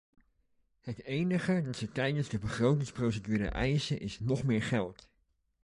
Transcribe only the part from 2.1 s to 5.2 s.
de begrotingsprocedure eisen is nog meer geld!